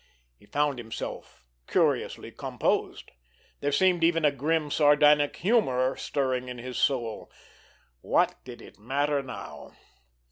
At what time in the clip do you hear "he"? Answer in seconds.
0.39-0.47